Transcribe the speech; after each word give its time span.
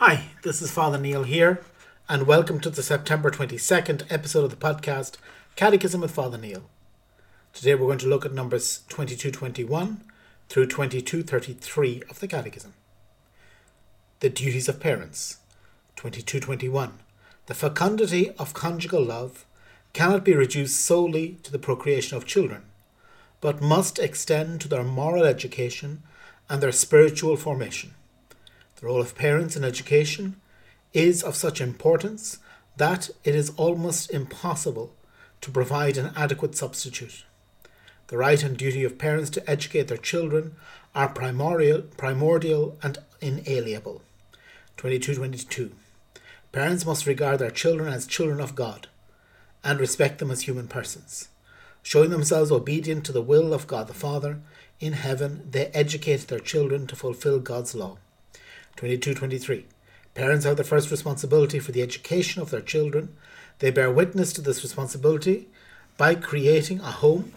Hi, 0.00 0.26
this 0.44 0.62
is 0.62 0.70
Father 0.70 0.96
Neil 0.96 1.24
here, 1.24 1.60
and 2.08 2.24
welcome 2.24 2.60
to 2.60 2.70
the 2.70 2.84
September 2.84 3.32
22nd 3.32 4.04
episode 4.08 4.44
of 4.44 4.50
the 4.50 4.56
podcast 4.56 5.16
Catechism 5.56 6.02
with 6.02 6.12
Father 6.12 6.38
Neil. 6.38 6.70
Today 7.52 7.74
we're 7.74 7.88
going 7.88 7.98
to 7.98 8.06
look 8.06 8.24
at 8.24 8.32
numbers 8.32 8.82
2221 8.90 10.04
through 10.48 10.66
2233 10.66 12.04
of 12.08 12.20
the 12.20 12.28
Catechism. 12.28 12.74
The 14.20 14.30
duties 14.30 14.68
of 14.68 14.78
parents. 14.78 15.38
2221. 15.96 17.00
The 17.46 17.54
fecundity 17.54 18.30
of 18.38 18.54
conjugal 18.54 19.04
love 19.04 19.46
cannot 19.94 20.24
be 20.24 20.32
reduced 20.32 20.80
solely 20.80 21.40
to 21.42 21.50
the 21.50 21.58
procreation 21.58 22.16
of 22.16 22.24
children, 22.24 22.62
but 23.40 23.60
must 23.60 23.98
extend 23.98 24.60
to 24.60 24.68
their 24.68 24.84
moral 24.84 25.24
education 25.24 26.04
and 26.48 26.62
their 26.62 26.70
spiritual 26.70 27.36
formation. 27.36 27.94
The 28.80 28.86
role 28.86 29.00
of 29.00 29.16
parents 29.16 29.56
in 29.56 29.64
education 29.64 30.36
is 30.92 31.24
of 31.24 31.34
such 31.34 31.60
importance 31.60 32.38
that 32.76 33.10
it 33.24 33.34
is 33.34 33.50
almost 33.56 34.10
impossible 34.12 34.94
to 35.40 35.50
provide 35.50 35.96
an 35.96 36.12
adequate 36.14 36.56
substitute. 36.56 37.24
The 38.06 38.16
right 38.16 38.40
and 38.40 38.56
duty 38.56 38.84
of 38.84 38.96
parents 38.96 39.30
to 39.30 39.50
educate 39.50 39.88
their 39.88 39.96
children 39.96 40.54
are 40.94 41.08
primordial, 41.08 41.82
primordial 41.96 42.78
and 42.80 42.98
inalienable. 43.20 44.02
2222. 44.76 45.72
Parents 46.52 46.86
must 46.86 47.06
regard 47.06 47.40
their 47.40 47.50
children 47.50 47.92
as 47.92 48.06
children 48.06 48.40
of 48.40 48.54
God 48.54 48.86
and 49.64 49.80
respect 49.80 50.20
them 50.20 50.30
as 50.30 50.42
human 50.42 50.68
persons. 50.68 51.28
Showing 51.82 52.10
themselves 52.10 52.52
obedient 52.52 53.04
to 53.06 53.12
the 53.12 53.22
will 53.22 53.52
of 53.52 53.66
God 53.66 53.88
the 53.88 53.94
Father 53.94 54.38
in 54.78 54.92
heaven, 54.92 55.48
they 55.50 55.66
educate 55.66 56.28
their 56.28 56.38
children 56.38 56.86
to 56.86 56.96
fulfill 56.96 57.40
God's 57.40 57.74
law. 57.74 57.98
2223. 58.78 59.66
Parents 60.14 60.44
have 60.44 60.56
the 60.56 60.62
first 60.62 60.88
responsibility 60.92 61.58
for 61.58 61.72
the 61.72 61.82
education 61.82 62.40
of 62.40 62.50
their 62.50 62.60
children. 62.60 63.08
They 63.58 63.72
bear 63.72 63.90
witness 63.90 64.32
to 64.34 64.40
this 64.40 64.62
responsibility 64.62 65.48
by 65.96 66.14
creating 66.14 66.78
a 66.78 66.92
home 66.92 67.32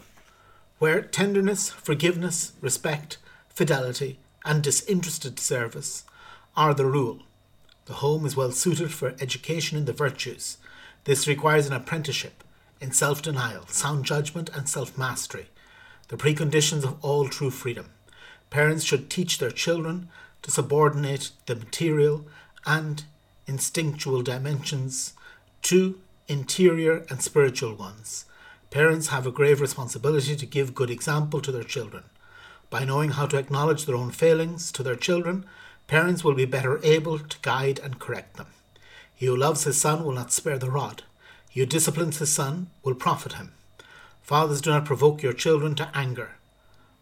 where 0.77 1.01
tenderness, 1.01 1.71
forgiveness, 1.71 2.51
respect, 2.61 3.17
fidelity, 3.49 4.19
and 4.45 4.61
disinterested 4.61 5.39
service 5.39 6.03
are 6.55 6.75
the 6.75 6.85
rule. 6.85 7.23
The 7.85 7.93
home 7.93 8.23
is 8.27 8.37
well 8.37 8.51
suited 8.51 8.93
for 8.93 9.15
education 9.19 9.79
in 9.79 9.85
the 9.85 9.93
virtues. 9.93 10.57
This 11.05 11.27
requires 11.27 11.65
an 11.65 11.73
apprenticeship 11.73 12.43
in 12.79 12.91
self 12.91 13.23
denial, 13.23 13.65
sound 13.65 14.05
judgment, 14.05 14.51
and 14.53 14.69
self 14.69 14.95
mastery, 14.95 15.47
the 16.09 16.17
preconditions 16.17 16.83
of 16.83 17.03
all 17.03 17.27
true 17.27 17.49
freedom. 17.49 17.89
Parents 18.51 18.83
should 18.83 19.09
teach 19.09 19.39
their 19.39 19.49
children 19.49 20.07
to 20.41 20.51
subordinate 20.51 21.31
the 21.45 21.55
material 21.55 22.25
and 22.65 23.03
instinctual 23.47 24.21
dimensions 24.21 25.13
to 25.63 25.99
interior 26.27 27.05
and 27.09 27.21
spiritual 27.21 27.75
ones. 27.75 28.25
Parents 28.69 29.07
have 29.07 29.27
a 29.27 29.31
grave 29.31 29.59
responsibility 29.59 30.35
to 30.35 30.45
give 30.45 30.73
good 30.73 30.89
example 30.89 31.41
to 31.41 31.51
their 31.51 31.63
children. 31.63 32.03
By 32.69 32.85
knowing 32.85 33.11
how 33.11 33.25
to 33.27 33.37
acknowledge 33.37 33.85
their 33.85 33.97
own 33.97 34.11
failings 34.11 34.71
to 34.71 34.83
their 34.83 34.95
children, 34.95 35.45
parents 35.87 36.23
will 36.23 36.33
be 36.33 36.45
better 36.45 36.79
able 36.83 37.19
to 37.19 37.37
guide 37.41 37.79
and 37.79 37.99
correct 37.99 38.37
them. 38.37 38.47
He 39.13 39.25
who 39.25 39.35
loves 39.35 39.65
his 39.65 39.79
son 39.79 40.05
will 40.05 40.13
not 40.13 40.31
spare 40.31 40.57
the 40.57 40.71
rod. 40.71 41.03
He 41.49 41.59
who 41.59 41.65
disciplines 41.65 42.19
his 42.19 42.31
son 42.31 42.69
will 42.81 42.95
profit 42.95 43.33
him. 43.33 43.51
Fathers, 44.21 44.61
do 44.61 44.69
not 44.69 44.85
provoke 44.85 45.21
your 45.21 45.33
children 45.33 45.75
to 45.75 45.91
anger, 45.93 46.37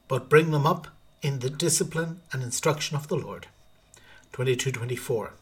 but 0.08 0.30
bring 0.30 0.50
them 0.50 0.66
up 0.66 0.88
in 1.22 1.40
the 1.40 1.50
discipline 1.50 2.22
and 2.32 2.42
instruction 2.42 2.96
of 2.96 3.08
the 3.08 3.16
Lord. 3.16 3.48
2224. 4.32 5.34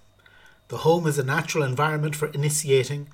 The 0.70 0.78
home 0.78 1.08
is 1.08 1.18
a 1.18 1.24
natural 1.24 1.64
environment 1.64 2.16
for 2.16 2.28
initiating 2.28 3.08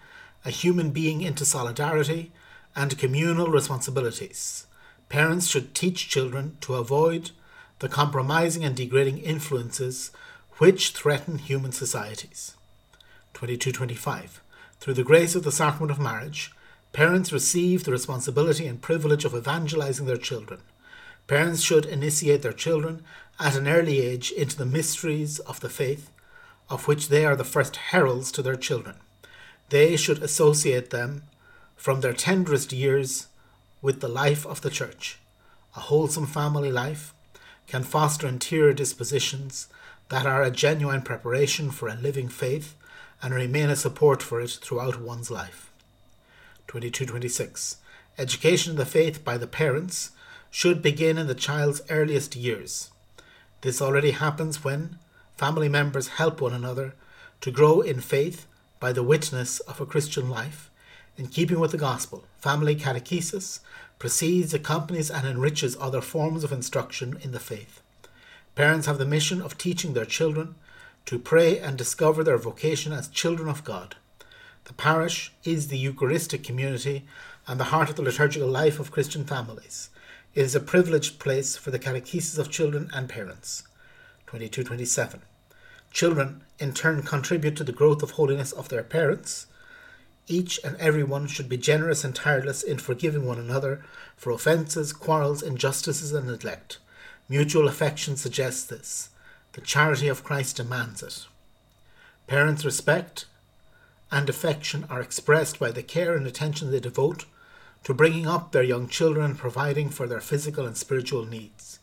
a 0.46 0.50
human 0.50 0.92
being 0.92 1.22
into 1.22 1.46
solidarity 1.46 2.32
and 2.76 2.98
communal 2.98 3.48
responsibilities. 3.48 4.66
Parents 5.10 5.48
should 5.48 5.76
teach 5.76 6.10
children 6.10 6.58
to 6.62 6.76
avoid 6.76 7.32
the 7.80 7.90
compromising 7.90 8.64
and 8.64 8.76
degrading 8.76 9.20
influences 9.20 10.12
which 10.58 10.92
threaten 10.92 11.38
human 11.38 11.72
societies. 11.72 12.56
2225. 13.34 14.42
Through 14.80 14.94
the 14.94 15.04
grace 15.04 15.36
of 15.36 15.44
the 15.44 15.52
sacrament 15.52 15.92
of 15.92 16.00
marriage, 16.00 16.52
parents 16.94 17.34
receive 17.34 17.84
the 17.84 17.92
responsibility 17.92 18.68
and 18.68 18.82
privilege 18.82 19.26
of 19.26 19.36
evangelizing 19.36 20.06
their 20.06 20.18
children. 20.18 20.62
Parents 21.28 21.62
should 21.62 21.86
initiate 21.86 22.42
their 22.42 22.54
children 22.54 23.04
at 23.40 23.56
an 23.56 23.68
early 23.68 24.02
age 24.02 24.32
into 24.32 24.58
the 24.58 24.66
mysteries 24.66 25.40
of 25.40 25.60
the 25.60 25.70
faith, 25.70 26.10
of 26.70 26.88
which 26.88 27.10
they 27.10 27.26
are 27.26 27.36
the 27.36 27.44
first 27.44 27.76
heralds 27.76 28.32
to 28.32 28.42
their 28.42 28.56
children. 28.56 28.96
They 29.70 29.96
should 29.96 30.22
associate 30.22 30.90
them 30.90 31.24
from 31.76 32.02
their 32.02 32.14
tenderest 32.14 32.72
years 32.74 33.28
with 33.82 34.02
the 34.02 34.08
life 34.08 34.46
of 34.46 34.62
the 34.62 34.70
Church. 34.70 35.20
A 35.76 35.82
wholesome 35.82 36.28
family 36.28 36.72
life 36.72 37.14
can 37.68 37.84
foster 37.84 38.28
interior 38.28 38.74
dispositions 38.74 39.68
that 40.10 40.26
are 40.26 40.44
a 40.44 40.52
genuine 40.52 41.02
preparation 41.02 41.72
for 41.72 41.88
a 41.88 41.96
living 41.96 42.30
faith 42.30 42.76
and 43.22 43.34
remain 43.34 43.70
a 43.70 43.76
support 43.76 44.22
for 44.22 44.42
it 44.42 44.52
throughout 44.62 45.02
one's 45.02 45.32
life. 45.32 45.72
2226. 46.68 47.78
Education 48.18 48.72
of 48.72 48.78
the 48.78 48.86
faith 48.86 49.24
by 49.24 49.38
the 49.38 49.48
parents 49.48 50.12
should 50.54 50.84
begin 50.84 51.18
in 51.18 51.26
the 51.26 51.34
child's 51.34 51.82
earliest 51.90 52.36
years. 52.36 52.92
This 53.62 53.82
already 53.82 54.12
happens 54.12 54.64
when 54.64 55.00
family 55.36 55.68
members 55.68 56.20
help 56.20 56.40
one 56.40 56.54
another 56.54 56.94
to 57.42 57.50
grow 57.50 57.82
in 57.82 58.00
faith 58.00 58.46
by 58.80 58.94
the 58.94 59.02
witness 59.02 59.62
of 59.62 59.82
a 59.82 59.86
Christian 59.88 60.30
life. 60.30 60.70
In 61.18 61.26
keeping 61.26 61.60
with 61.60 61.72
the 61.72 61.80
gospel, 61.80 62.26
family 62.38 62.76
catechesis 62.76 63.62
precedes, 63.98 64.54
accompanies, 64.54 65.10
and 65.10 65.26
enriches 65.26 65.76
other 65.80 66.02
forms 66.02 66.44
of 66.44 66.52
instruction 66.52 67.18
in 67.24 67.32
the 67.32 67.40
faith. 67.40 67.82
Parents 68.54 68.86
have 68.86 69.00
the 69.00 69.06
mission 69.06 69.42
of 69.42 69.58
teaching 69.58 69.94
their 69.94 70.06
children 70.06 70.54
to 71.08 71.18
pray 71.18 71.58
and 71.58 71.80
discover 71.80 72.24
their 72.24 72.38
vocation 72.38 72.94
as 72.94 73.08
children 73.08 73.50
of 73.50 73.64
God. 73.64 73.96
The 74.66 74.74
parish 74.74 75.34
is 75.44 75.70
the 75.70 75.80
Eucharistic 75.80 76.44
community 76.44 77.06
and 77.48 77.60
the 77.60 77.72
heart 77.74 77.90
of 77.90 77.96
the 77.96 78.04
liturgical 78.04 78.48
life 78.48 78.80
of 78.80 78.92
Christian 78.92 79.26
families. 79.26 79.90
It 80.36 80.42
is 80.42 80.56
a 80.56 80.60
privileged 80.60 81.20
place 81.20 81.56
for 81.56 81.70
the 81.70 81.78
catechesis 81.78 82.40
of 82.40 82.50
children 82.50 82.90
and 82.92 83.08
parents. 83.08 83.64
2227. 84.26 85.22
Children, 85.92 86.42
in 86.58 86.74
turn, 86.74 87.04
contribute 87.04 87.56
to 87.58 87.64
the 87.64 87.72
growth 87.72 88.02
of 88.02 88.12
holiness 88.12 88.52
of 88.52 88.70
their 88.70 88.82
parents. 88.82 89.46
Each 90.28 90.60
and 90.64 90.76
every 90.78 91.04
one 91.04 91.28
should 91.28 91.48
be 91.48 91.58
generous 91.58 92.04
and 92.04 92.16
tireless 92.16 92.64
in 92.64 92.80
forgiving 92.80 93.28
one 93.28 93.38
another 93.38 93.86
for 94.18 94.32
offences, 94.32 94.92
quarrels, 94.92 95.44
injustices, 95.44 96.14
and 96.14 96.26
neglect. 96.26 96.80
Mutual 97.30 97.68
affection 97.68 98.16
suggests 98.18 98.64
this. 98.66 99.10
The 99.52 99.62
charity 99.62 100.08
of 100.08 100.24
Christ 100.24 100.58
demands 100.58 101.04
it. 101.04 101.28
Parents' 102.26 102.66
respect 102.66 103.26
and 104.12 104.28
affection 104.30 104.86
are 104.90 105.02
expressed 105.02 105.60
by 105.60 105.70
the 105.70 105.84
care 105.84 106.16
and 106.16 106.26
attention 106.26 106.72
they 106.72 106.80
devote 106.80 107.26
to 107.84 107.94
bringing 107.94 108.28
up 108.28 108.52
their 108.52 108.64
young 108.64 108.88
children 108.88 109.26
and 109.26 109.38
providing 109.38 109.90
for 109.90 110.08
their 110.08 110.22
physical 110.22 110.66
and 110.66 110.78
spiritual 110.78 111.26
needs. 111.26 111.80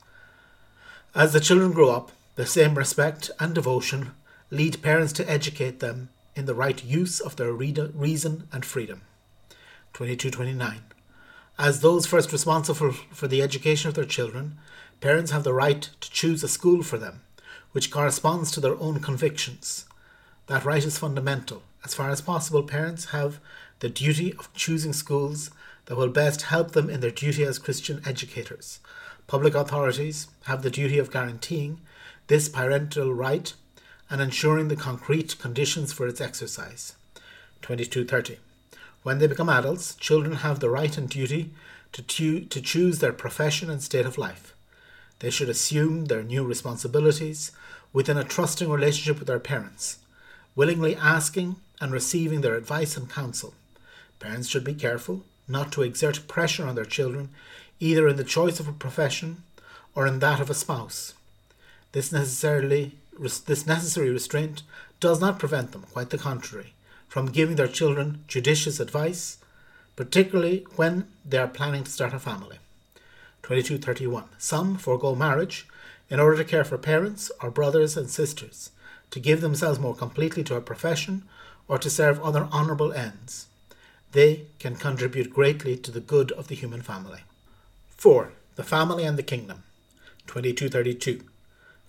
As 1.14 1.32
the 1.32 1.40
children 1.40 1.72
grow 1.72 1.90
up, 1.90 2.12
the 2.36 2.46
same 2.46 2.76
respect 2.76 3.30
and 3.38 3.54
devotion 3.54 4.12
lead 4.50 4.82
parents 4.82 5.12
to 5.14 5.30
educate 5.30 5.80
them 5.80 6.08
in 6.34 6.46
the 6.46 6.54
right 6.54 6.84
use 6.84 7.20
of 7.20 7.36
their 7.36 7.52
reason 7.52 8.48
and 8.52 8.64
freedom. 8.64 9.02
2229. 9.92 10.80
As 11.58 11.80
those 11.80 12.06
first 12.06 12.32
responsible 12.32 12.92
for 12.92 13.28
the 13.28 13.42
education 13.42 13.88
of 13.88 13.94
their 13.94 14.04
children, 14.04 14.56
parents 15.00 15.30
have 15.30 15.44
the 15.44 15.52
right 15.52 15.82
to 16.00 16.10
choose 16.10 16.42
a 16.42 16.48
school 16.48 16.82
for 16.82 16.96
them, 16.96 17.20
which 17.72 17.90
corresponds 17.90 18.50
to 18.52 18.60
their 18.60 18.78
own 18.78 19.00
convictions. 19.00 19.84
That 20.46 20.64
right 20.64 20.84
is 20.84 20.98
fundamental. 20.98 21.62
As 21.84 21.94
far 21.94 22.10
as 22.10 22.20
possible, 22.20 22.62
parents 22.62 23.06
have 23.06 23.40
the 23.80 23.88
duty 23.88 24.32
of 24.38 24.52
choosing 24.54 24.92
schools 24.92 25.50
that 25.86 25.96
will 25.96 26.08
best 26.08 26.42
help 26.42 26.72
them 26.72 26.88
in 26.88 27.00
their 27.00 27.10
duty 27.10 27.44
as 27.44 27.58
Christian 27.58 28.02
educators. 28.06 28.80
Public 29.26 29.54
authorities 29.54 30.28
have 30.44 30.62
the 30.62 30.70
duty 30.70 30.98
of 30.98 31.10
guaranteeing 31.10 31.80
this 32.26 32.48
parental 32.48 33.12
right 33.12 33.52
and 34.08 34.20
ensuring 34.20 34.68
the 34.68 34.76
concrete 34.76 35.38
conditions 35.38 35.92
for 35.92 36.06
its 36.06 36.20
exercise. 36.20 36.94
2230. 37.62 38.38
When 39.02 39.18
they 39.18 39.26
become 39.26 39.48
adults, 39.48 39.94
children 39.94 40.36
have 40.36 40.60
the 40.60 40.70
right 40.70 40.96
and 40.98 41.08
duty 41.08 41.50
to, 41.92 42.02
tu- 42.02 42.44
to 42.44 42.60
choose 42.60 42.98
their 42.98 43.12
profession 43.12 43.70
and 43.70 43.82
state 43.82 44.06
of 44.06 44.18
life. 44.18 44.54
They 45.20 45.30
should 45.30 45.48
assume 45.48 46.06
their 46.06 46.22
new 46.22 46.44
responsibilities 46.44 47.52
within 47.92 48.16
a 48.16 48.24
trusting 48.24 48.68
relationship 48.68 49.18
with 49.18 49.28
their 49.28 49.40
parents, 49.40 49.98
willingly 50.54 50.96
asking 50.96 51.56
and 51.80 51.92
receiving 51.92 52.40
their 52.40 52.56
advice 52.56 52.96
and 52.96 53.08
counsel. 53.08 53.54
Parents 54.18 54.48
should 54.48 54.64
be 54.64 54.74
careful 54.74 55.24
not 55.50 55.72
to 55.72 55.82
exert 55.82 56.28
pressure 56.28 56.66
on 56.66 56.74
their 56.74 56.84
children, 56.84 57.30
either 57.78 58.08
in 58.08 58.16
the 58.16 58.24
choice 58.24 58.60
of 58.60 58.68
a 58.68 58.72
profession 58.72 59.42
or 59.94 60.06
in 60.06 60.20
that 60.20 60.40
of 60.40 60.50
a 60.50 60.54
spouse. 60.54 61.14
This 61.92 62.12
necessarily 62.12 62.92
this 63.18 63.66
necessary 63.66 64.10
restraint 64.10 64.62
does 64.98 65.20
not 65.20 65.38
prevent 65.38 65.72
them, 65.72 65.84
quite 65.92 66.10
the 66.10 66.16
contrary, 66.16 66.72
from 67.08 67.26
giving 67.26 67.56
their 67.56 67.68
children 67.68 68.24
judicious 68.28 68.80
advice, 68.80 69.36
particularly 69.94 70.64
when 70.76 71.06
they 71.28 71.36
are 71.36 71.48
planning 71.48 71.84
to 71.84 71.90
start 71.90 72.14
a 72.14 72.18
family. 72.18 72.58
2231. 73.42 74.24
Some 74.38 74.78
forego 74.78 75.14
marriage 75.14 75.66
in 76.08 76.18
order 76.18 76.36
to 76.36 76.44
care 76.44 76.64
for 76.64 76.78
parents 76.78 77.30
or 77.42 77.50
brothers 77.50 77.96
and 77.96 78.10
sisters, 78.10 78.70
to 79.10 79.20
give 79.20 79.40
themselves 79.40 79.78
more 79.78 79.94
completely 79.94 80.42
to 80.44 80.56
a 80.56 80.60
profession, 80.60 81.22
or 81.68 81.78
to 81.78 81.90
serve 81.90 82.20
other 82.20 82.48
honourable 82.52 82.92
ends. 82.92 83.46
They 84.12 84.46
can 84.58 84.76
contribute 84.76 85.32
greatly 85.32 85.76
to 85.76 85.90
the 85.90 86.00
good 86.00 86.32
of 86.32 86.48
the 86.48 86.54
human 86.56 86.82
family. 86.82 87.20
4. 87.96 88.32
The 88.56 88.64
family 88.64 89.04
and 89.04 89.16
the 89.16 89.22
kingdom. 89.22 89.62
2232. 90.26 91.22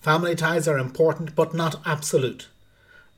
Family 0.02 0.36
ties 0.36 0.68
are 0.68 0.78
important 0.78 1.36
but 1.36 1.54
not 1.54 1.82
absolute. 1.86 2.48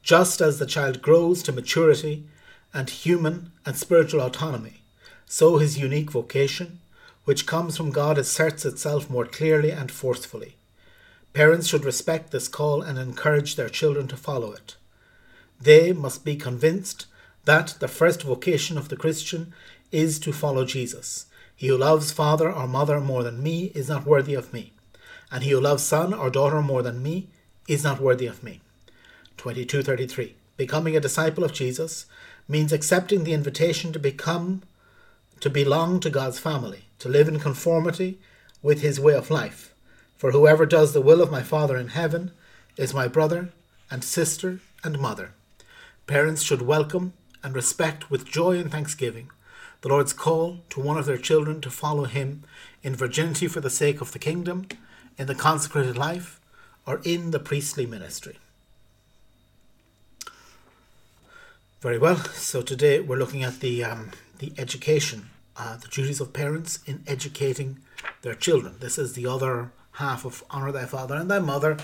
Just 0.02 0.42
as 0.42 0.60
the 0.60 0.66
child 0.66 1.02
grows 1.02 1.44
to 1.44 1.52
maturity 1.52 2.26
and 2.74 2.90
human 2.90 3.52
and 3.66 3.78
spiritual 3.78 4.22
autonomy, 4.22 4.82
so 5.26 5.58
his 5.58 5.78
unique 5.78 6.12
vocation, 6.12 6.80
which 7.26 7.46
comes 7.46 7.78
from 7.78 7.92
God, 7.92 8.18
asserts 8.18 8.66
itself 8.66 9.10
more 9.10 9.26
clearly 9.26 9.72
and 9.72 9.92
forcefully. 9.92 10.56
Parents 11.32 11.68
should 11.68 11.86
respect 11.86 12.32
this 12.32 12.48
call 12.48 12.82
and 12.82 13.00
encourage 13.00 13.56
their 13.56 13.70
children 13.70 14.08
to 14.10 14.18
follow 14.18 14.52
it. 14.52 14.76
They 15.60 15.94
must 15.94 16.26
be 16.26 16.36
convinced 16.36 17.06
that 17.46 17.76
the 17.80 17.88
first 17.88 18.24
vocation 18.24 18.78
of 18.78 18.90
the 18.90 18.96
Christian 18.96 19.54
is 19.92 20.20
to 20.20 20.34
follow 20.34 20.66
Jesus. 20.66 21.26
He 21.56 21.68
who 21.68 21.78
loves 21.78 22.12
father 22.12 22.52
or 22.52 22.68
mother 22.68 23.00
more 23.00 23.24
than 23.24 23.44
me 23.44 23.72
is 23.76 23.90
not 23.90 24.06
worthy 24.06 24.34
of 24.34 24.54
me, 24.54 24.74
and 25.32 25.44
he 25.44 25.52
who 25.52 25.60
loves 25.60 25.84
son 25.84 26.14
or 26.14 26.30
daughter 26.30 26.62
more 26.62 26.82
than 26.82 27.04
me 27.04 27.28
is 27.68 27.84
not 27.84 28.02
worthy 28.02 28.28
of 28.28 28.44
me. 28.44 28.62
2233. 29.38 30.36
Becoming 30.58 30.96
a 30.96 31.00
disciple 31.00 31.44
of 31.44 31.54
Jesus 31.54 32.06
means 32.48 32.72
accepting 32.72 33.24
the 33.24 33.34
invitation 33.34 33.94
to 33.94 34.00
become 34.00 34.64
to 35.40 35.50
belong 35.50 36.00
to 36.00 36.10
God's 36.10 36.40
family, 36.40 36.86
to 37.00 37.10
live 37.10 37.28
in 37.28 37.40
conformity 37.40 38.18
with 38.62 38.82
his 38.82 39.00
way 39.00 39.14
of 39.14 39.30
life 39.30 39.74
for 40.24 40.32
whoever 40.32 40.66
does 40.66 40.94
the 40.94 41.02
will 41.02 41.22
of 41.22 41.30
my 41.30 41.44
Father 41.44 41.76
in 41.76 41.90
heaven 41.90 42.32
is 42.78 42.94
my 42.94 43.10
brother 43.10 43.50
and 43.92 44.06
sister 44.06 44.62
and 44.82 44.98
mother. 44.98 45.32
Parents 46.08 46.42
should 46.42 46.62
welcome 46.62 47.12
and 47.44 47.56
respect 47.56 48.10
with 48.10 48.26
joy 48.26 48.58
and 48.58 48.72
thanksgiving 48.72 49.30
the 49.82 49.90
Lord's 49.90 50.14
call 50.14 50.60
to 50.70 50.80
one 50.80 50.98
of 50.98 51.06
their 51.06 51.18
children 51.18 51.60
to 51.60 51.70
follow 51.70 52.06
him 52.06 52.46
in 52.84 52.96
virginity 52.96 53.50
for 53.50 53.60
the 53.60 53.70
sake 53.70 54.00
of 54.00 54.14
the 54.14 54.20
kingdom, 54.20 54.66
in 55.18 55.28
the 55.28 55.36
consecrated 55.36 55.98
life, 55.98 56.40
or 56.88 57.02
in 57.04 57.32
the 57.32 57.40
priestly 57.40 57.86
ministry. 57.86 58.38
Very 61.82 61.98
well. 61.98 62.16
So 62.16 62.62
today 62.62 63.02
we're 63.02 63.18
looking 63.18 63.44
at 63.44 63.60
the 63.60 63.84
um, 63.84 64.12
the 64.40 64.54
education, 64.58 65.30
uh, 65.58 65.76
the 65.76 65.90
duties 65.90 66.22
of 66.22 66.32
parents 66.32 66.80
in 66.86 67.04
educating 67.06 67.80
their 68.22 68.36
children. 68.36 68.76
This 68.80 68.98
is 68.98 69.14
the 69.14 69.28
other 69.28 69.72
half 69.98 70.24
of 70.24 70.46
honor 70.50 70.72
thy 70.72 70.86
father 70.86 71.16
and 71.16 71.30
thy 71.30 71.40
mother 71.40 71.78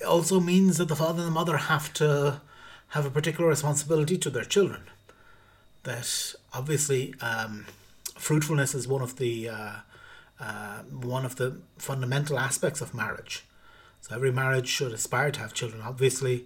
it 0.00 0.04
also 0.04 0.40
means 0.40 0.78
that 0.78 0.88
the 0.88 0.96
father 0.96 1.20
and 1.20 1.28
the 1.28 1.34
mother 1.34 1.56
have 1.56 1.92
to 1.94 2.40
have 2.88 3.06
a 3.06 3.10
particular 3.10 3.48
responsibility 3.48 4.18
to 4.18 4.30
their 4.30 4.44
children. 4.44 4.82
That 5.84 6.34
obviously 6.52 7.14
um, 7.20 7.66
fruitfulness 8.16 8.74
is 8.74 8.88
one 8.88 9.02
of 9.02 9.16
the 9.16 9.48
uh, 9.48 9.72
uh, 10.40 10.78
one 10.90 11.24
of 11.24 11.36
the 11.36 11.58
fundamental 11.78 12.38
aspects 12.38 12.80
of 12.80 12.94
marriage. 12.94 13.44
So 14.00 14.14
every 14.14 14.32
marriage 14.32 14.68
should 14.68 14.92
aspire 14.92 15.30
to 15.30 15.40
have 15.40 15.54
children. 15.54 15.82
Obviously, 15.82 16.44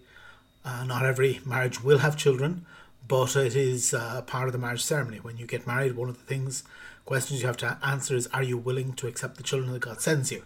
uh, 0.65 0.85
not 0.85 1.05
every 1.05 1.41
marriage 1.45 1.83
will 1.83 1.99
have 1.99 2.17
children, 2.17 2.67
but 3.07 3.35
it 3.35 3.57
is 3.57 3.95
uh, 3.95 4.23
part 4.23 4.47
of 4.47 4.53
the 4.53 4.59
marriage 4.59 4.85
ceremony. 4.85 5.19
When 5.19 5.39
you 5.39 5.47
get 5.47 5.67
married, 5.67 5.97
one 5.97 6.09
of 6.09 6.19
the 6.19 6.25
things 6.25 6.63
questions 7.05 7.41
you 7.41 7.47
have 7.47 7.57
to 7.59 7.79
answer 7.85 8.15
is: 8.15 8.27
Are 8.29 8.43
you 8.43 8.59
willing 8.59 8.93
to 8.95 9.07
accept 9.07 9.37
the 9.37 9.43
children 9.43 9.73
that 9.73 9.81
God 9.81 10.01
sends 10.01 10.31
you? 10.31 10.43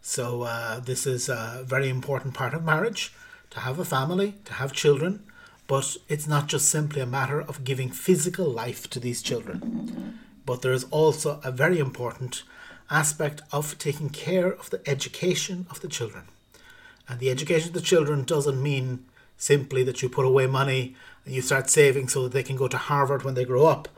So 0.00 0.42
uh, 0.42 0.80
this 0.80 1.06
is 1.06 1.28
a 1.28 1.62
very 1.64 1.88
important 1.88 2.34
part 2.34 2.54
of 2.54 2.62
marriage 2.62 3.12
to 3.50 3.60
have 3.60 3.78
a 3.78 3.84
family, 3.84 4.34
to 4.44 4.54
have 4.54 4.72
children, 4.72 5.24
but 5.66 5.96
it's 6.08 6.26
not 6.26 6.46
just 6.46 6.68
simply 6.68 7.00
a 7.00 7.06
matter 7.06 7.40
of 7.40 7.64
giving 7.64 7.90
physical 7.90 8.46
life 8.46 8.88
to 8.90 9.00
these 9.00 9.22
children. 9.22 10.18
But 10.44 10.62
there 10.62 10.72
is 10.72 10.84
also 10.84 11.40
a 11.42 11.50
very 11.50 11.78
important 11.78 12.42
aspect 12.90 13.42
of 13.50 13.78
taking 13.78 14.10
care 14.10 14.52
of 14.52 14.70
the 14.70 14.82
education 14.88 15.66
of 15.70 15.80
the 15.80 15.88
children. 15.88 16.24
And 17.08 17.18
the 17.18 17.30
education 17.30 17.68
of 17.68 17.74
the 17.74 17.80
children 17.80 18.24
doesn't 18.24 18.62
mean 18.62 19.06
simply 19.36 19.82
that 19.84 20.02
you 20.02 20.08
put 20.08 20.26
away 20.26 20.46
money 20.46 20.94
and 21.24 21.34
you 21.34 21.40
start 21.40 21.70
saving 21.70 22.08
so 22.08 22.22
that 22.24 22.32
they 22.32 22.42
can 22.42 22.56
go 22.56 22.68
to 22.68 22.76
Harvard 22.76 23.22
when 23.22 23.34
they 23.34 23.44
grow 23.44 23.66
up. 23.66 23.88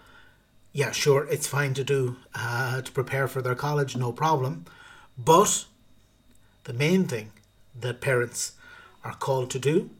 Yeah, 0.72 0.92
sure, 0.92 1.26
it's 1.30 1.46
fine 1.46 1.74
to 1.74 1.84
do 1.84 2.16
uh, 2.34 2.82
to 2.82 2.92
prepare 2.92 3.28
for 3.28 3.42
their 3.42 3.54
college, 3.54 3.96
no 3.96 4.12
problem. 4.12 4.66
But 5.16 5.64
the 6.64 6.72
main 6.72 7.04
thing 7.04 7.32
that 7.78 8.00
parents 8.00 8.52
are 9.04 9.14
called 9.14 9.50
to 9.50 9.58
do 9.58 9.90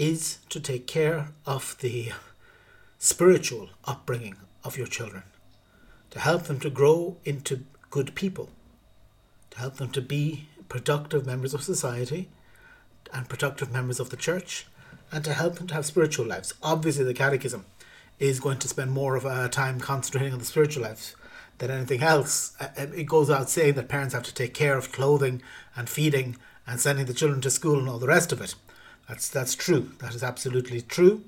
is 0.00 0.38
to 0.48 0.58
take 0.58 0.86
care 0.86 1.28
of 1.44 1.76
the 1.80 2.10
spiritual 2.98 3.68
upbringing 3.84 4.34
of 4.64 4.78
your 4.78 4.86
children, 4.86 5.22
to 6.08 6.18
help 6.18 6.44
them 6.44 6.58
to 6.58 6.70
grow 6.70 7.18
into 7.26 7.64
good 7.90 8.14
people, 8.14 8.48
to 9.50 9.58
help 9.58 9.76
them 9.76 9.90
to 9.90 10.00
be 10.00 10.46
productive 10.70 11.26
members 11.26 11.52
of 11.52 11.62
society 11.62 12.30
and 13.12 13.28
productive 13.28 13.70
members 13.70 14.00
of 14.00 14.08
the 14.08 14.16
church, 14.16 14.66
and 15.12 15.22
to 15.22 15.34
help 15.34 15.56
them 15.56 15.66
to 15.66 15.74
have 15.74 15.84
spiritual 15.84 16.24
lives. 16.24 16.54
Obviously, 16.62 17.04
the 17.04 17.12
Catechism 17.12 17.66
is 18.18 18.40
going 18.40 18.58
to 18.58 18.68
spend 18.68 18.92
more 18.92 19.16
of 19.16 19.26
a 19.26 19.50
time 19.50 19.78
concentrating 19.78 20.32
on 20.32 20.38
the 20.38 20.46
spiritual 20.46 20.84
lives 20.84 21.14
than 21.58 21.70
anything 21.70 22.02
else. 22.02 22.56
Uh, 22.58 22.68
uh, 22.78 22.86
it 22.96 23.04
goes 23.04 23.28
out 23.28 23.50
saying 23.50 23.74
that 23.74 23.88
parents 23.88 24.14
have 24.14 24.22
to 24.22 24.32
take 24.32 24.54
care 24.54 24.78
of 24.78 24.92
clothing 24.92 25.42
and 25.76 25.90
feeding 25.90 26.38
and 26.66 26.80
sending 26.80 27.04
the 27.04 27.12
children 27.12 27.42
to 27.42 27.50
school 27.50 27.78
and 27.78 27.88
all 27.88 27.98
the 27.98 28.06
rest 28.06 28.32
of 28.32 28.40
it. 28.40 28.54
That's 29.10 29.28
that's 29.28 29.56
true. 29.56 29.90
That 29.98 30.14
is 30.14 30.22
absolutely 30.22 30.82
true. 30.82 31.24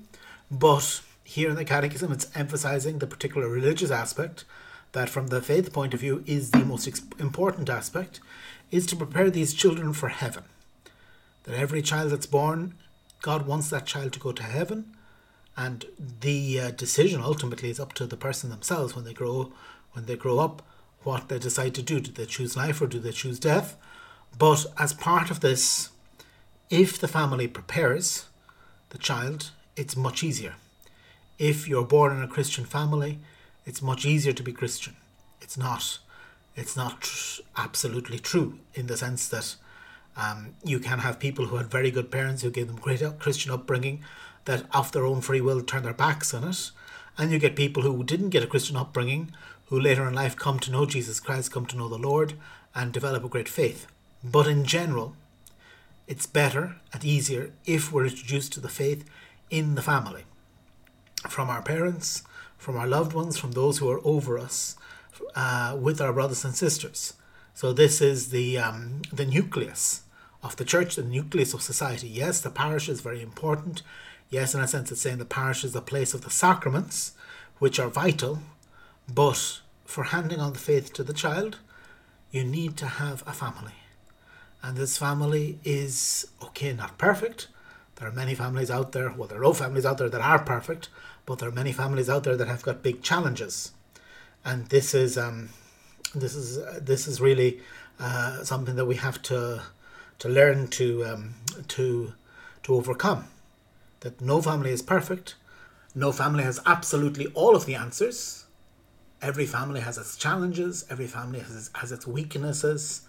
But 0.49 1.01
here 1.25 1.49
in 1.49 1.57
the 1.57 1.65
Catechism, 1.65 2.13
it's 2.13 2.31
emphasizing 2.33 2.99
the 2.99 3.07
particular 3.07 3.49
religious 3.49 3.91
aspect 3.91 4.45
that, 4.93 5.09
from 5.09 5.27
the 5.27 5.41
faith 5.41 5.73
point 5.73 5.93
of 5.93 5.99
view, 5.99 6.23
is 6.25 6.51
the 6.51 6.63
most 6.63 6.87
important 7.19 7.69
aspect, 7.69 8.21
is 8.71 8.85
to 8.85 8.95
prepare 8.95 9.29
these 9.29 9.53
children 9.53 9.91
for 9.91 10.07
heaven. 10.07 10.45
That 11.43 11.55
every 11.55 11.81
child 11.81 12.11
that's 12.11 12.25
born, 12.25 12.75
God 13.21 13.45
wants 13.45 13.69
that 13.71 13.85
child 13.85 14.13
to 14.13 14.19
go 14.19 14.31
to 14.31 14.43
heaven, 14.43 14.95
and 15.57 15.83
the 16.21 16.61
uh, 16.61 16.71
decision 16.71 17.19
ultimately 17.19 17.69
is 17.69 17.81
up 17.81 17.91
to 17.95 18.05
the 18.05 18.15
person 18.15 18.49
themselves 18.49 18.95
when 18.95 19.03
they 19.03 19.13
grow 19.13 19.51
when 19.91 20.05
they 20.05 20.15
grow 20.15 20.39
up 20.39 20.61
what 21.03 21.27
they 21.27 21.37
decide 21.37 21.75
to 21.75 21.81
do. 21.81 21.99
Do 21.99 22.11
they 22.11 22.27
choose 22.27 22.55
life 22.55 22.79
or 22.79 22.87
do 22.87 22.99
they 22.99 23.11
choose 23.11 23.39
death? 23.39 23.75
But 24.39 24.67
as 24.79 24.93
part 24.93 25.29
of 25.29 25.41
this, 25.41 25.89
if 26.69 26.99
the 26.99 27.07
family 27.07 27.47
prepares 27.47 28.27
the 28.89 28.97
child, 28.97 29.51
it's 29.75 29.95
much 29.95 30.23
easier. 30.23 30.55
If 31.39 31.67
you're 31.67 31.85
born 31.85 32.15
in 32.15 32.23
a 32.23 32.27
Christian 32.27 32.65
family, 32.65 33.19
it's 33.65 33.81
much 33.81 34.05
easier 34.05 34.33
to 34.33 34.43
be 34.43 34.53
Christian. 34.53 34.95
It's 35.41 35.57
not. 35.57 35.99
It's 36.55 36.75
not 36.75 37.01
tr- 37.01 37.41
absolutely 37.57 38.19
true 38.19 38.59
in 38.75 38.87
the 38.87 38.97
sense 38.97 39.27
that 39.29 39.55
um, 40.15 40.55
you 40.63 40.79
can 40.79 40.99
have 40.99 41.19
people 41.19 41.45
who 41.45 41.55
had 41.55 41.71
very 41.71 41.89
good 41.89 42.11
parents 42.11 42.43
who 42.43 42.51
gave 42.51 42.67
them 42.67 42.75
great 42.75 43.01
Christian 43.19 43.51
upbringing 43.51 44.03
that, 44.45 44.65
of 44.71 44.91
their 44.91 45.05
own 45.05 45.21
free 45.21 45.41
will, 45.41 45.61
turn 45.61 45.83
their 45.83 45.93
backs 45.93 46.33
on 46.33 46.43
it, 46.43 46.71
and 47.17 47.31
you 47.31 47.39
get 47.39 47.55
people 47.55 47.83
who 47.83 48.03
didn't 48.03 48.29
get 48.29 48.43
a 48.43 48.47
Christian 48.47 48.75
upbringing 48.75 49.31
who 49.67 49.79
later 49.79 50.07
in 50.07 50.13
life 50.13 50.35
come 50.35 50.59
to 50.59 50.71
know 50.71 50.85
Jesus 50.85 51.19
Christ, 51.19 51.51
come 51.51 51.65
to 51.67 51.77
know 51.77 51.89
the 51.89 51.97
Lord, 51.97 52.33
and 52.75 52.91
develop 52.91 53.23
a 53.23 53.29
great 53.29 53.49
faith. 53.49 53.87
But 54.23 54.47
in 54.47 54.65
general, 54.65 55.15
it's 56.13 56.27
better 56.27 56.75
and 56.93 57.03
easier 57.03 57.49
if 57.65 57.91
we're 57.91 58.05
introduced 58.05 58.53
to 58.53 58.59
the 58.59 58.69
faith 58.69 59.03
in 59.49 59.73
the 59.73 59.81
family. 59.81 60.25
From 61.27 61.49
our 61.49 61.63
parents, 61.63 62.21
from 62.55 62.77
our 62.77 62.85
loved 62.85 63.13
ones, 63.13 63.35
from 63.35 63.53
those 63.53 63.79
who 63.79 63.89
are 63.89 63.99
over 64.03 64.37
us, 64.37 64.75
uh, 65.35 65.75
with 65.85 65.99
our 65.99 66.13
brothers 66.13 66.45
and 66.45 66.53
sisters. 66.53 67.13
So 67.55 67.73
this 67.73 67.99
is 67.99 68.29
the 68.29 68.59
um, 68.59 69.01
the 69.11 69.25
nucleus 69.25 70.03
of 70.43 70.55
the 70.57 70.65
church, 70.65 70.95
the 70.95 71.03
nucleus 71.17 71.55
of 71.55 71.63
society. 71.63 72.07
Yes, 72.07 72.41
the 72.41 72.51
parish 72.51 72.87
is 72.89 73.01
very 73.01 73.21
important. 73.29 73.81
Yes, 74.29 74.53
in 74.53 74.61
a 74.61 74.67
sense, 74.67 74.91
it's 74.91 75.01
saying 75.01 75.17
the 75.17 75.39
parish 75.41 75.63
is 75.63 75.73
the 75.73 75.89
place 75.91 76.13
of 76.13 76.21
the 76.21 76.35
sacraments, 76.43 77.13
which 77.57 77.79
are 77.79 77.89
vital, 78.03 78.39
but 79.21 79.61
for 79.85 80.03
handing 80.15 80.39
on 80.39 80.53
the 80.53 80.65
faith 80.69 80.93
to 80.93 81.03
the 81.03 81.19
child, 81.25 81.57
you 82.29 82.43
need 82.43 82.77
to 82.77 82.87
have 83.01 83.23
a 83.25 83.33
family. 83.33 83.77
And 84.63 84.77
this 84.77 84.97
family 84.97 85.59
is, 85.65 86.27
okay, 86.41 86.73
not 86.73 86.97
perfect. 86.97 87.47
There 87.97 88.07
are 88.07 88.13
many 88.13 88.33
families 88.33 88.71
out 88.71 88.93
there, 88.93 89.11
well, 89.11 89.27
there 89.27 89.37
are 89.37 89.43
no 89.43 89.53
families 89.53 89.85
out 89.85 89.97
there 89.97 90.09
that 90.09 90.21
are 90.21 90.39
perfect, 90.39 90.89
but 91.25 91.39
there 91.39 91.49
are 91.49 91.51
many 91.51 91.73
families 91.73 92.09
out 92.09 92.23
there 92.23 92.37
that 92.37 92.47
have 92.47 92.63
got 92.63 92.81
big 92.81 93.03
challenges. 93.03 93.73
And 94.45 94.67
this 94.69 94.93
is, 94.93 95.17
um, 95.17 95.49
this 96.15 96.33
is, 96.33 96.59
this 96.81 97.07
is 97.07 97.21
really 97.21 97.59
uh, 97.99 98.43
something 98.43 98.75
that 98.75 98.85
we 98.85 98.95
have 98.95 99.21
to 99.23 99.61
to 100.19 100.29
learn 100.29 100.67
to 100.69 101.05
um, 101.05 101.35
to 101.67 102.13
to 102.63 102.75
overcome. 102.75 103.25
That 104.01 104.21
no 104.21 104.41
family 104.41 104.71
is 104.71 104.81
perfect, 104.81 105.35
no 105.95 106.11
family 106.11 106.43
has 106.43 106.59
absolutely 106.65 107.27
all 107.27 107.55
of 107.55 107.65
the 107.65 107.75
answers. 107.75 108.45
Every 109.21 109.45
family 109.45 109.81
has 109.81 109.97
its 109.97 110.17
challenges. 110.17 110.85
Every 110.89 111.07
family 111.07 111.39
has 111.39 111.69
has 111.75 111.91
its 111.91 112.07
weaknesses. 112.07 113.01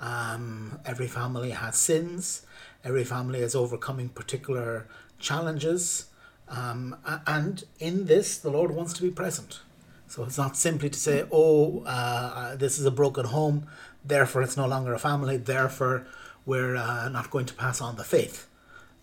Um, 0.00 0.80
every 0.84 1.08
family 1.08 1.50
has 1.50 1.76
sins. 1.76 2.46
Every 2.84 3.04
family 3.04 3.40
is 3.40 3.54
overcoming 3.54 4.08
particular 4.08 4.86
challenges. 5.18 6.06
Um, 6.48 6.96
and 7.26 7.64
in 7.78 8.06
this, 8.06 8.38
the 8.38 8.50
Lord 8.50 8.70
wants 8.70 8.92
to 8.94 9.02
be 9.02 9.10
present. 9.10 9.60
So 10.08 10.24
it's 10.24 10.38
not 10.38 10.56
simply 10.56 10.88
to 10.88 10.98
say, 10.98 11.26
oh, 11.30 11.82
uh, 11.84 11.88
uh, 12.34 12.56
this 12.56 12.78
is 12.78 12.86
a 12.86 12.90
broken 12.90 13.26
home, 13.26 13.66
therefore 14.02 14.40
it's 14.40 14.56
no 14.56 14.66
longer 14.66 14.94
a 14.94 14.98
family, 14.98 15.36
therefore 15.36 16.06
we're 16.46 16.76
uh, 16.76 17.10
not 17.10 17.30
going 17.30 17.44
to 17.44 17.54
pass 17.54 17.82
on 17.82 17.96
the 17.96 18.04
faith. 18.04 18.48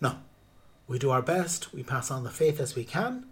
No, 0.00 0.16
we 0.88 0.98
do 0.98 1.10
our 1.10 1.22
best, 1.22 1.72
we 1.72 1.84
pass 1.84 2.10
on 2.10 2.24
the 2.24 2.30
faith 2.30 2.58
as 2.58 2.74
we 2.74 2.82
can, 2.82 3.24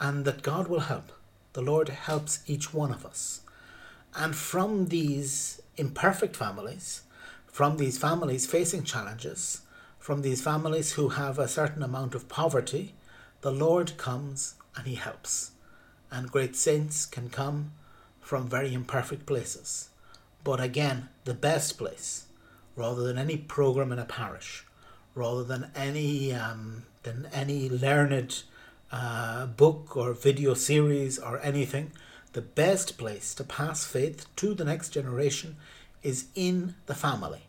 and 0.00 0.24
that 0.24 0.42
God 0.42 0.66
will 0.68 0.80
help. 0.80 1.12
The 1.52 1.60
Lord 1.60 1.90
helps 1.90 2.42
each 2.46 2.72
one 2.72 2.90
of 2.90 3.04
us. 3.04 3.42
And 4.14 4.34
from 4.34 4.86
these 4.86 5.62
imperfect 5.76 6.36
families, 6.36 7.02
from 7.46 7.76
these 7.76 7.98
families 7.98 8.46
facing 8.46 8.84
challenges, 8.84 9.62
from 9.98 10.22
these 10.22 10.42
families 10.42 10.92
who 10.92 11.10
have 11.10 11.38
a 11.38 11.48
certain 11.48 11.82
amount 11.82 12.14
of 12.14 12.28
poverty, 12.28 12.94
the 13.42 13.52
Lord 13.52 13.96
comes 13.96 14.54
and 14.76 14.86
He 14.86 14.94
helps. 14.94 15.52
And 16.10 16.30
great 16.30 16.56
saints 16.56 17.06
can 17.06 17.30
come 17.30 17.72
from 18.20 18.48
very 18.48 18.74
imperfect 18.74 19.26
places. 19.26 19.90
But 20.42 20.60
again, 20.60 21.08
the 21.24 21.34
best 21.34 21.78
place, 21.78 22.26
rather 22.76 23.02
than 23.02 23.18
any 23.18 23.36
program 23.36 23.92
in 23.92 23.98
a 23.98 24.04
parish, 24.04 24.64
rather 25.14 25.44
than 25.44 25.70
any 25.74 26.32
um, 26.32 26.84
than 27.02 27.28
any 27.32 27.68
learned 27.68 28.42
uh, 28.92 29.46
book 29.46 29.96
or 29.96 30.12
video 30.12 30.54
series 30.54 31.18
or 31.18 31.40
anything, 31.40 31.92
the 32.32 32.42
best 32.42 32.96
place 32.96 33.34
to 33.34 33.44
pass 33.44 33.84
faith 33.84 34.26
to 34.36 34.54
the 34.54 34.64
next 34.64 34.90
generation 34.90 35.56
is 36.02 36.26
in 36.34 36.74
the 36.86 36.94
family. 36.94 37.46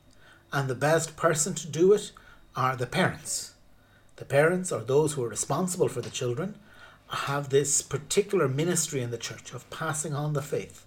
And 0.51 0.67
the 0.67 0.75
best 0.75 1.15
person 1.15 1.53
to 1.55 1.67
do 1.67 1.93
it 1.93 2.11
are 2.55 2.75
the 2.75 2.87
parents. 2.87 3.53
The 4.17 4.25
parents 4.25 4.71
or 4.71 4.81
those 4.81 5.13
who 5.13 5.23
are 5.23 5.29
responsible 5.29 5.87
for 5.87 6.01
the 6.01 6.09
children 6.09 6.55
have 7.09 7.49
this 7.49 7.81
particular 7.81 8.47
ministry 8.47 9.01
in 9.01 9.11
the 9.11 9.17
church 9.17 9.53
of 9.53 9.69
passing 9.69 10.13
on 10.13 10.33
the 10.33 10.41
faith. 10.41 10.85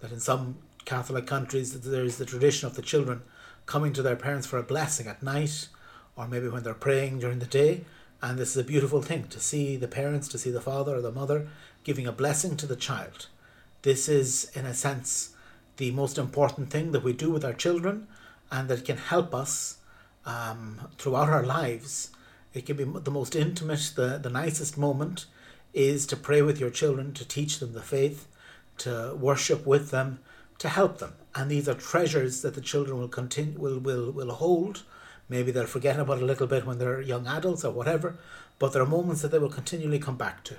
That 0.00 0.12
in 0.12 0.20
some 0.20 0.58
Catholic 0.84 1.26
countries 1.26 1.78
there 1.80 2.04
is 2.04 2.18
the 2.18 2.26
tradition 2.26 2.66
of 2.66 2.74
the 2.74 2.82
children 2.82 3.22
coming 3.66 3.92
to 3.92 4.02
their 4.02 4.16
parents 4.16 4.46
for 4.46 4.58
a 4.58 4.62
blessing 4.62 5.06
at 5.06 5.22
night 5.22 5.68
or 6.16 6.26
maybe 6.26 6.48
when 6.48 6.62
they're 6.62 6.74
praying 6.74 7.20
during 7.20 7.38
the 7.38 7.46
day. 7.46 7.84
And 8.22 8.38
this 8.38 8.50
is 8.50 8.56
a 8.58 8.64
beautiful 8.64 9.00
thing 9.00 9.24
to 9.28 9.40
see 9.40 9.76
the 9.76 9.88
parents, 9.88 10.28
to 10.28 10.38
see 10.38 10.50
the 10.50 10.60
father 10.60 10.96
or 10.96 11.00
the 11.00 11.12
mother 11.12 11.48
giving 11.84 12.06
a 12.06 12.12
blessing 12.12 12.56
to 12.56 12.66
the 12.66 12.76
child. 12.76 13.26
This 13.82 14.08
is, 14.08 14.50
in 14.54 14.66
a 14.66 14.74
sense, 14.74 15.34
the 15.78 15.90
most 15.92 16.18
important 16.18 16.70
thing 16.70 16.92
that 16.92 17.02
we 17.02 17.12
do 17.12 17.30
with 17.30 17.44
our 17.44 17.54
children 17.54 18.06
and 18.50 18.68
that 18.68 18.84
can 18.84 18.96
help 18.96 19.34
us 19.34 19.78
um, 20.26 20.88
throughout 20.98 21.30
our 21.30 21.44
lives. 21.44 22.10
It 22.52 22.66
can 22.66 22.76
be 22.76 22.84
the 22.84 23.10
most 23.10 23.34
intimate, 23.34 23.92
the, 23.96 24.18
the 24.18 24.28
nicest 24.30 24.76
moment 24.76 25.26
is 25.72 26.04
to 26.06 26.16
pray 26.16 26.42
with 26.42 26.58
your 26.58 26.70
children, 26.70 27.14
to 27.14 27.24
teach 27.24 27.60
them 27.60 27.72
the 27.72 27.82
faith, 27.82 28.26
to 28.78 29.16
worship 29.18 29.66
with 29.66 29.90
them, 29.90 30.18
to 30.58 30.68
help 30.68 30.98
them. 30.98 31.14
And 31.34 31.50
these 31.50 31.68
are 31.68 31.74
treasures 31.74 32.42
that 32.42 32.54
the 32.54 32.60
children 32.60 32.98
will 32.98 33.08
continue 33.08 33.58
will, 33.58 33.78
will, 33.78 34.10
will 34.10 34.32
hold. 34.32 34.82
Maybe 35.28 35.52
they'll 35.52 35.66
forget 35.66 35.98
about 35.98 36.20
a 36.20 36.24
little 36.24 36.48
bit 36.48 36.66
when 36.66 36.78
they're 36.78 37.00
young 37.00 37.26
adults 37.26 37.64
or 37.64 37.72
whatever, 37.72 38.16
but 38.58 38.72
there 38.72 38.82
are 38.82 38.86
moments 38.86 39.22
that 39.22 39.30
they 39.30 39.38
will 39.38 39.48
continually 39.48 40.00
come 40.00 40.16
back 40.16 40.42
to. 40.44 40.56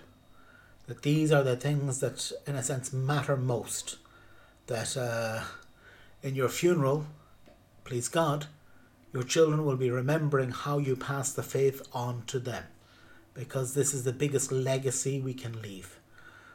That 0.92 1.04
these 1.04 1.32
are 1.32 1.42
the 1.42 1.56
things 1.56 2.02
that, 2.02 2.34
in 2.46 2.56
a 2.56 2.62
sense, 2.62 2.92
matter 2.92 3.38
most. 3.38 3.96
That 4.68 4.98
uh, 4.98 5.44
in 6.22 6.36
your 6.36 6.50
funeral, 6.50 7.06
please 7.86 8.10
God, 8.10 8.48
your 9.14 9.24
children 9.24 9.64
will 9.64 9.78
be 9.78 9.90
remembering 9.90 10.52
how 10.52 10.80
you 10.80 10.98
pass 10.98 11.32
the 11.32 11.44
faith 11.44 11.82
on 11.94 12.24
to 12.28 12.40
them 12.40 12.66
because 13.34 13.74
this 13.74 13.94
is 13.94 14.04
the 14.04 14.12
biggest 14.12 14.52
legacy 14.52 15.22
we 15.22 15.34
can 15.34 15.62
leave. 15.62 15.98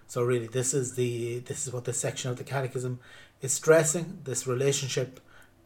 So 0.07 0.23
really 0.23 0.49
this 0.49 0.75
is 0.75 0.97
the 0.97 1.39
this 1.39 1.67
is 1.67 1.73
what 1.73 1.87
this 1.87 1.99
section 1.99 2.31
of 2.31 2.37
the 2.37 2.45
catechism 2.45 3.01
is 3.41 3.55
stressing 3.55 4.19
this 4.25 4.47
relationship 4.47 5.19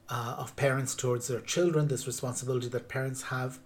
uh, 0.09 0.37
of 0.39 0.55
parents 0.55 0.95
towards 0.95 1.27
their 1.27 1.41
children, 1.41 1.89
this 1.89 2.07
responsibility 2.07 2.69
that 2.69 2.89
parents 2.89 3.23
have 3.35 3.59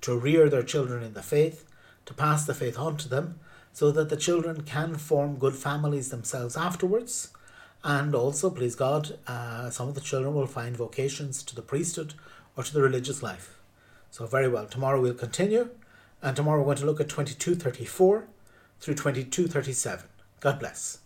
to 0.00 0.18
rear 0.18 0.48
their 0.48 0.62
children 0.62 1.02
in 1.02 1.12
the 1.12 1.22
faith, 1.22 1.66
to 2.06 2.14
pass 2.14 2.46
the 2.46 2.54
faith 2.54 2.78
on 2.78 2.96
to 2.96 3.10
them, 3.10 3.38
so 3.76 3.90
that 3.90 4.08
the 4.08 4.16
children 4.16 4.62
can 4.62 4.94
form 4.94 5.36
good 5.36 5.54
families 5.54 6.08
themselves 6.08 6.56
afterwards. 6.56 7.28
And 7.84 8.14
also, 8.14 8.48
please 8.48 8.74
God, 8.74 9.18
uh, 9.26 9.68
some 9.68 9.86
of 9.86 9.94
the 9.94 10.00
children 10.00 10.32
will 10.34 10.46
find 10.46 10.74
vocations 10.74 11.42
to 11.42 11.54
the 11.54 11.60
priesthood 11.60 12.14
or 12.56 12.64
to 12.64 12.72
the 12.72 12.80
religious 12.80 13.22
life. 13.22 13.58
So, 14.10 14.24
very 14.24 14.48
well. 14.48 14.64
Tomorrow 14.64 15.02
we'll 15.02 15.12
continue, 15.12 15.68
and 16.22 16.34
tomorrow 16.34 16.60
we're 16.60 16.72
going 16.72 16.78
to 16.78 16.86
look 16.86 17.02
at 17.02 17.10
2234 17.10 18.26
through 18.80 18.94
2237. 18.94 20.06
God 20.40 20.58
bless. 20.58 21.00